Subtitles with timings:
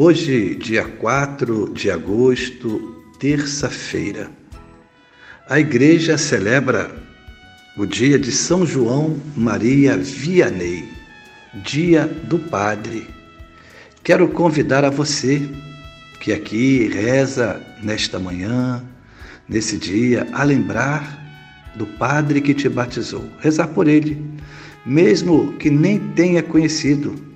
[0.00, 4.30] Hoje, dia 4 de agosto, terça-feira,
[5.50, 6.94] a igreja celebra
[7.76, 10.88] o dia de São João Maria Vianney,
[11.64, 13.08] dia do Padre.
[14.04, 15.42] Quero convidar a você
[16.20, 18.80] que aqui reza nesta manhã,
[19.48, 21.18] nesse dia, a lembrar
[21.74, 23.28] do Padre que te batizou.
[23.40, 24.24] Rezar por ele,
[24.86, 27.27] mesmo que nem tenha conhecido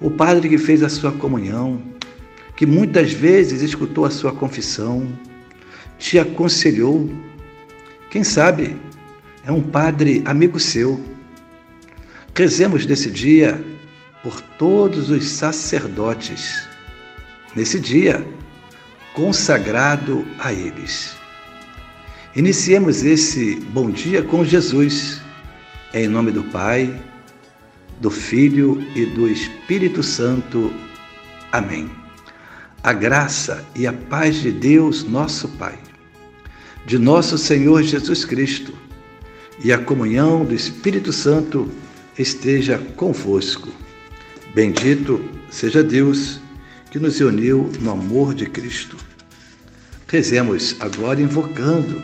[0.00, 1.82] o padre que fez a sua comunhão,
[2.56, 5.08] que muitas vezes escutou a sua confissão,
[5.98, 7.10] te aconselhou.
[8.10, 8.76] Quem sabe
[9.44, 11.00] é um padre amigo seu.
[12.34, 13.62] Rezemos nesse dia
[14.22, 16.66] por todos os sacerdotes,
[17.54, 18.26] nesse dia
[19.12, 21.14] consagrado a eles.
[22.34, 25.20] Iniciemos esse bom dia com Jesus,
[25.92, 26.92] em nome do Pai,
[28.00, 30.72] do Filho e do Espírito Santo.
[31.52, 31.90] Amém.
[32.82, 35.78] A graça e a paz de Deus, nosso Pai,
[36.86, 38.74] de nosso Senhor Jesus Cristo
[39.62, 41.70] e a comunhão do Espírito Santo
[42.18, 43.68] esteja convosco.
[44.54, 46.40] Bendito seja Deus
[46.90, 48.96] que nos uniu no amor de Cristo.
[50.06, 52.02] Rezemos agora invocando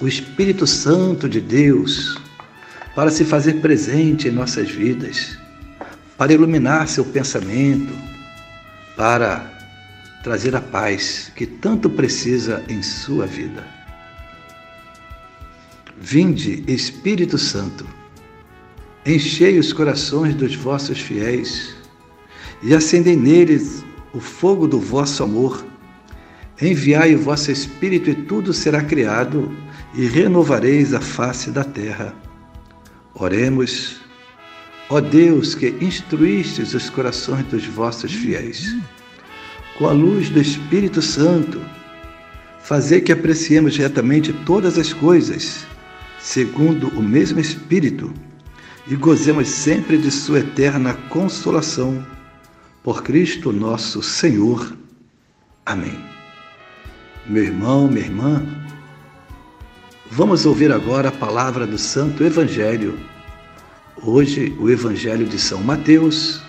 [0.00, 2.16] o Espírito Santo de Deus
[2.96, 5.38] para se fazer presente em nossas vidas,
[6.16, 7.92] para iluminar seu pensamento,
[8.96, 9.52] para
[10.24, 13.62] trazer a paz que tanto precisa em sua vida.
[16.00, 17.86] Vinde, Espírito Santo,
[19.04, 21.76] enchei os corações dos vossos fiéis
[22.62, 23.84] e acendei neles
[24.14, 25.66] o fogo do vosso amor.
[26.62, 29.54] Enviai o vosso Espírito e tudo será criado
[29.94, 32.25] e renovareis a face da terra.
[33.18, 33.96] Oremos,
[34.90, 38.76] ó Deus que instruístes os corações dos vossos fiéis,
[39.78, 41.58] com a luz do Espírito Santo,
[42.60, 45.64] fazer que apreciemos retamente todas as coisas,
[46.20, 48.12] segundo o mesmo Espírito,
[48.86, 52.04] e gozemos sempre de Sua eterna consolação.
[52.82, 54.76] Por Cristo nosso Senhor.
[55.64, 55.98] Amém.
[57.26, 58.46] Meu irmão, minha irmã,
[60.10, 62.98] Vamos ouvir agora a palavra do Santo Evangelho.
[64.02, 66.40] Hoje, o Evangelho de São Mateus,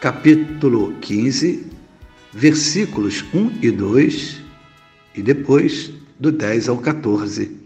[0.00, 1.66] capítulo 15,
[2.32, 4.42] versículos 1 e 2,
[5.14, 5.90] e depois
[6.20, 7.56] do 10 ao 14.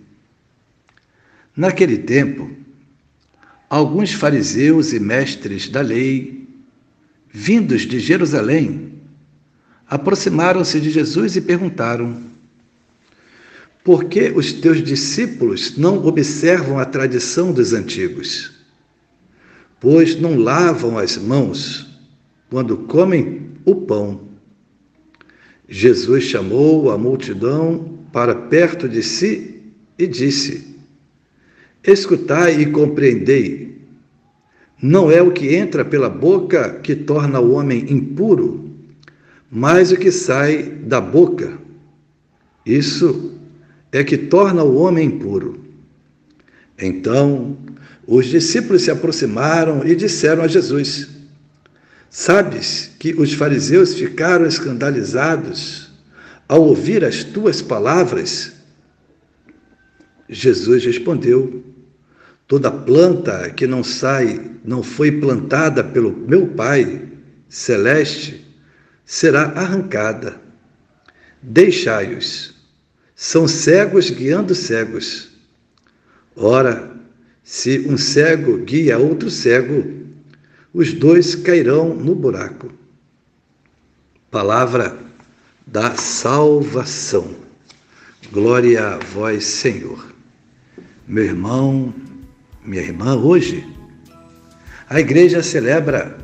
[1.55, 2.51] Naquele tempo,
[3.69, 6.49] alguns fariseus e mestres da lei,
[7.29, 8.95] vindos de Jerusalém,
[9.89, 12.32] aproximaram-se de Jesus e perguntaram:
[13.85, 18.53] por que os teus discípulos não observam a tradição dos antigos?
[19.81, 21.89] Pois não lavam as mãos
[22.49, 24.29] quando comem o pão.
[25.69, 30.77] Jesus chamou a multidão para perto de si e disse:
[31.83, 33.81] Escutai e compreendei.
[34.81, 38.71] Não é o que entra pela boca que torna o homem impuro,
[39.51, 41.59] mas o que sai da boca.
[42.67, 43.32] Isso
[43.93, 45.61] é que torna o homem impuro.
[46.79, 47.57] Então,
[48.07, 51.09] os discípulos se aproximaram e disseram a Jesus:
[52.11, 55.91] Sabes que os fariseus ficaram escandalizados
[56.49, 58.53] ao ouvir as tuas palavras?
[60.29, 61.63] Jesus respondeu:
[62.49, 67.03] Toda planta que não sai, não foi plantada pelo meu Pai
[67.49, 68.47] celeste,
[69.05, 70.41] será arrancada.
[71.43, 72.62] Deixai-os
[73.23, 75.29] são cegos guiando cegos.
[76.35, 76.91] Ora,
[77.45, 80.09] se um cego guia outro cego,
[80.75, 82.73] os dois cairão no buraco.
[84.29, 84.99] Palavra
[85.65, 87.37] da salvação.
[88.33, 90.05] Glória a vós, Senhor.
[91.07, 91.95] Meu irmão,
[92.65, 93.65] minha irmã, hoje
[94.91, 96.19] a igreja celebra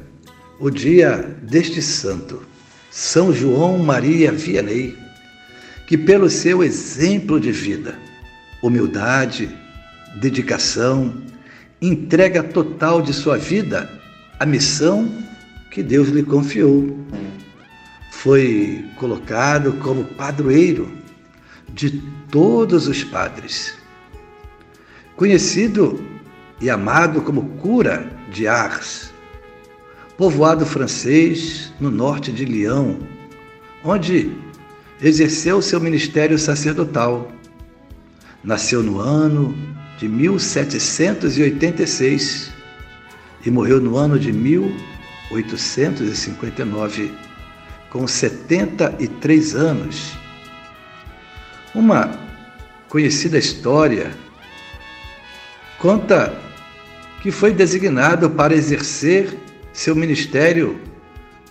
[0.58, 2.42] o dia deste santo,
[2.90, 5.06] São João Maria Vianney
[5.88, 7.98] que, pelo seu exemplo de vida,
[8.62, 9.48] humildade,
[10.16, 11.14] dedicação,
[11.80, 13.90] entrega total de sua vida
[14.38, 15.10] à missão
[15.70, 16.94] que Deus lhe confiou.
[18.10, 20.92] foi colocado como padroeiro
[21.72, 23.74] de todos os padres.
[25.16, 26.04] Conhecido
[26.60, 29.10] e amado como cura de Ars,
[30.18, 32.96] povoado francês no norte de Lyon,
[33.82, 34.36] onde
[35.00, 37.32] exerceu seu ministério sacerdotal.
[38.42, 39.56] Nasceu no ano
[39.98, 42.50] de 1786
[43.44, 47.12] e morreu no ano de 1859,
[47.90, 50.12] com 73 anos.
[51.74, 52.18] Uma
[52.88, 54.10] conhecida história
[55.78, 56.34] conta
[57.22, 59.36] que foi designado para exercer
[59.72, 60.80] seu ministério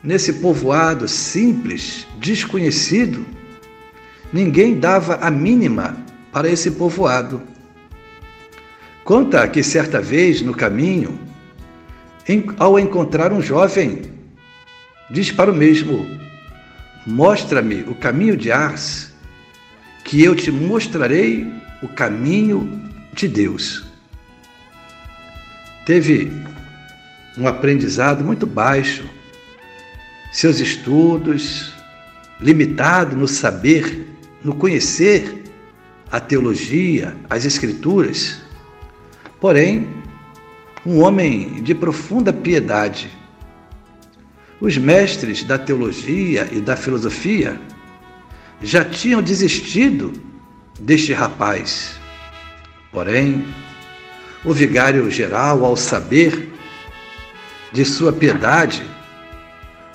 [0.04, 3.37] nesse povoado simples, desconhecido.
[4.32, 5.98] Ninguém dava a mínima
[6.32, 7.42] para esse povoado.
[9.04, 11.18] Conta que certa vez no caminho,
[12.58, 14.02] ao encontrar um jovem,
[15.10, 16.06] diz para o mesmo:
[17.06, 19.14] Mostra-me o caminho de Ars,
[20.04, 21.50] que eu te mostrarei
[21.82, 23.86] o caminho de Deus.
[25.86, 26.32] Teve
[27.38, 29.06] um aprendizado muito baixo,
[30.34, 31.78] seus estudos
[32.40, 34.06] limitado no saber,
[34.44, 35.44] no conhecer
[36.12, 38.42] a teologia, as escrituras.
[39.40, 39.88] Porém,
[40.86, 43.12] um homem de profunda piedade.
[44.60, 47.60] Os mestres da teologia e da filosofia
[48.62, 50.14] já tinham desistido
[50.80, 52.00] deste rapaz.
[52.92, 53.46] Porém,
[54.44, 56.54] o vigário geral, ao saber
[57.72, 58.84] de sua piedade,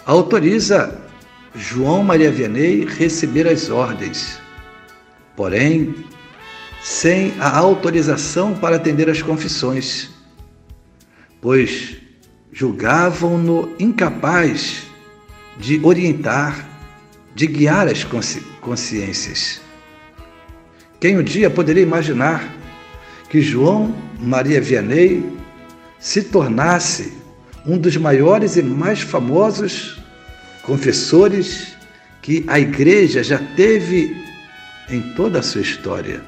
[0.04, 1.01] autoriza
[1.54, 4.40] João Maria Vianney receber as ordens,
[5.36, 5.94] porém,
[6.82, 10.10] sem a autorização para atender às confissões,
[11.40, 11.98] pois
[12.50, 14.84] julgavam-no incapaz
[15.58, 16.66] de orientar,
[17.34, 19.60] de guiar as consci consciências.
[20.98, 22.54] Quem um dia poderia imaginar
[23.28, 25.24] que João Maria Vianney
[25.98, 27.12] se tornasse
[27.66, 30.01] um dos maiores e mais famosos
[30.62, 31.74] confessores
[32.20, 34.24] que a igreja já teve
[34.88, 36.22] em toda a sua história.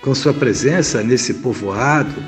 [0.00, 2.22] Com sua presença nesse povoado,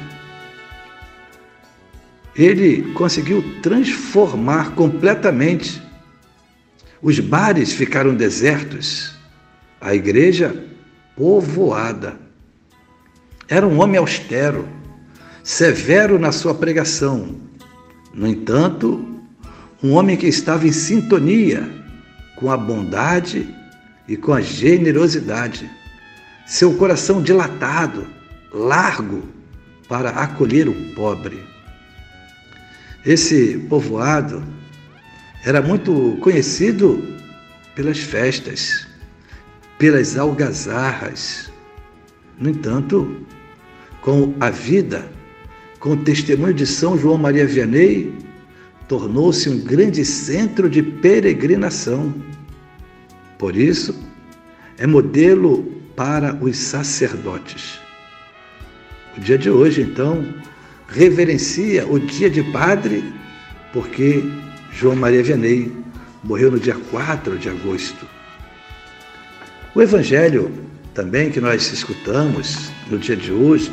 [2.35, 5.83] ele conseguiu transformar completamente.
[7.01, 9.15] Os bares ficaram desertos,
[9.81, 10.65] a igreja
[11.17, 12.19] povoada.
[13.49, 14.69] Era um homem austero,
[15.43, 17.37] severo na sua pregação.
[18.13, 19.14] No entanto,
[19.85, 21.71] um homem que estava em sintonia
[22.37, 23.55] com a bondade
[24.09, 25.71] e com a generosidade.
[26.47, 28.07] Seu coração dilatado,
[28.51, 29.29] largo
[29.87, 31.39] para acolher o pobre.
[33.05, 34.43] Esse povoado
[35.45, 37.07] era muito conhecido
[37.75, 38.87] pelas festas,
[39.77, 41.53] pelas algazarras.
[42.39, 43.27] No entanto,
[44.01, 45.13] com a vida
[45.79, 48.24] com o testemunho de São João Maria Vianney,
[48.89, 52.15] tornou-se um grande centro de peregrinação.
[53.39, 53.95] Por isso,
[54.79, 55.65] é modelo
[55.97, 57.79] para os sacerdotes.
[59.17, 60.27] O dia de hoje, então,
[60.89, 63.05] reverencia o dia de padre,
[63.73, 64.23] porque
[64.73, 65.73] João Maria Vianney
[66.23, 68.07] morreu no dia 4 de agosto.
[69.75, 70.53] O evangelho
[70.93, 73.73] também que nós escutamos no dia de hoje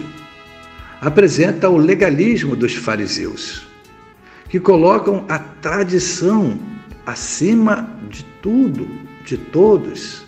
[0.99, 3.67] apresenta o legalismo dos fariseus,
[4.51, 6.59] que colocam a tradição
[7.05, 8.85] acima de tudo,
[9.25, 10.25] de todos,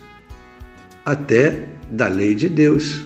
[1.05, 3.01] até da lei de Deus.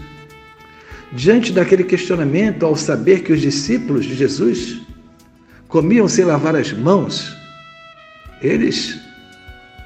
[1.12, 4.80] Diante daquele questionamento, ao saber que os discípulos de Jesus
[5.68, 7.36] comiam sem lavar as mãos,
[8.40, 9.00] eles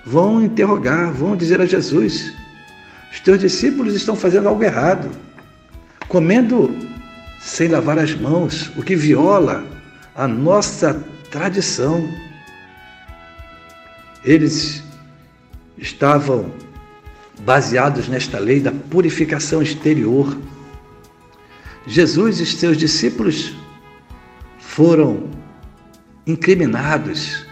[0.06, 2.34] vão interrogar, vão dizer a Jesus:
[3.10, 5.10] os teus discípulos estão fazendo algo errado,
[6.10, 6.76] comendo
[7.40, 9.64] sem lavar as mãos, o que viola
[10.14, 12.08] a nossa tradição.
[14.24, 14.84] Eles
[15.78, 16.54] estavam
[17.40, 20.38] baseados nesta lei da purificação exterior.
[21.88, 23.56] Jesus e seus discípulos
[24.60, 25.32] foram
[26.28, 27.46] incriminados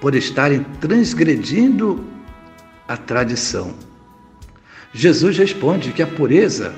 [0.00, 2.04] por estarem transgredindo
[2.86, 3.74] a tradição.
[4.92, 6.74] Jesus responde que a pureza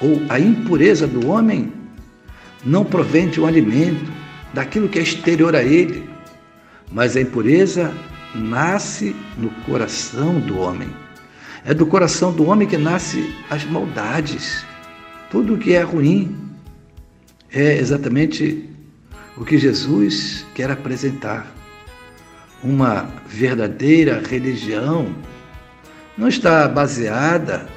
[0.00, 1.72] ou a impureza do homem
[2.64, 4.21] não provém de um alimento,
[4.52, 6.08] daquilo que é exterior a ele,
[6.90, 7.94] mas a impureza
[8.34, 10.90] nasce no coração do homem.
[11.64, 14.64] É do coração do homem que nasce as maldades.
[15.30, 16.36] Tudo que é ruim
[17.50, 18.68] é exatamente
[19.36, 21.46] o que Jesus quer apresentar.
[22.62, 25.12] uma verdadeira religião
[26.16, 27.68] não está baseada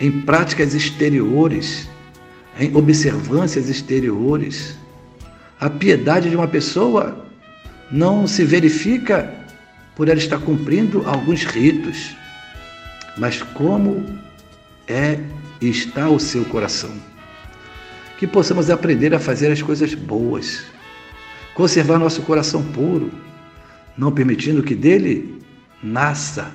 [0.00, 1.88] em práticas exteriores,
[2.58, 4.76] em observâncias exteriores.
[5.62, 7.24] A piedade de uma pessoa
[7.88, 9.32] não se verifica
[9.94, 12.16] por ela estar cumprindo alguns ritos,
[13.16, 14.04] mas como
[14.88, 15.20] é
[15.60, 16.90] e está o seu coração.
[18.18, 20.64] Que possamos aprender a fazer as coisas boas,
[21.54, 23.12] conservar nosso coração puro,
[23.96, 25.40] não permitindo que dele
[25.80, 26.52] nasça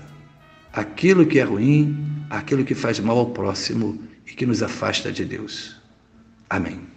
[0.74, 1.98] aquilo que é ruim,
[2.30, 5.78] aquilo que faz mal ao próximo e que nos afasta de Deus.
[6.50, 6.97] Amém.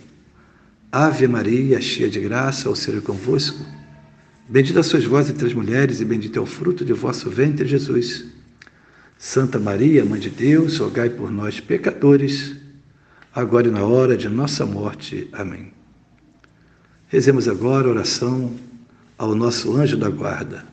[0.91, 3.65] Ave Maria, cheia de graça, o Senhor é convosco.
[4.49, 8.25] Bendita sois vós entre as mulheres, e bendito é o fruto de vosso ventre, Jesus.
[9.17, 12.57] Santa Maria, Mãe de Deus, rogai por nós, pecadores,
[13.33, 15.29] agora e na hora de nossa morte.
[15.31, 15.71] Amém.
[17.07, 18.53] Rezemos agora a oração
[19.17, 20.65] ao nosso anjo da guarda.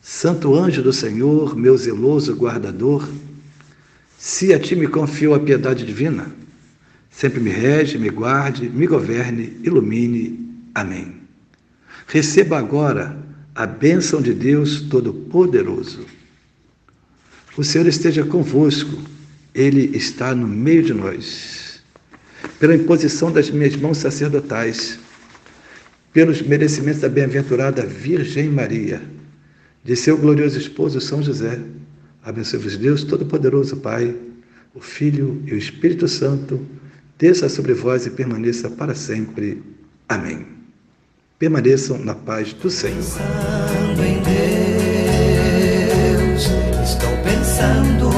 [0.00, 3.06] Santo anjo do Senhor, meu zeloso guardador,
[4.16, 6.35] se a ti me confio a piedade divina,
[7.16, 10.38] sempre me rege, me guarde, me governe, ilumine.
[10.74, 11.14] Amém.
[12.06, 13.16] Receba agora
[13.54, 16.04] a bênção de Deus Todo-Poderoso.
[17.56, 18.98] O Senhor esteja convosco,
[19.54, 21.82] Ele está no meio de nós.
[22.60, 24.98] Pela imposição das minhas mãos sacerdotais,
[26.12, 29.00] pelos merecimentos da bem-aventurada Virgem Maria,
[29.82, 31.60] de seu glorioso esposo São José.
[32.22, 34.14] Abençoe-vos Deus Todo-Poderoso, Pai,
[34.74, 36.60] o Filho e o Espírito Santo,
[37.18, 39.62] desça sobre vós e permaneça para sempre.
[40.08, 40.46] Amém.
[41.38, 42.96] Permaneçam na paz do Senhor.
[42.96, 44.22] Pensando em
[46.22, 46.46] Deus,
[46.82, 48.08] estou pensando